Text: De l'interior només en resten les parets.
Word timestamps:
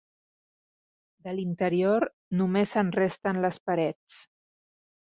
De 1.27 1.35
l'interior 1.41 2.07
només 2.41 2.75
en 2.85 2.93
resten 2.99 3.45
les 3.47 3.63
parets. 3.71 4.21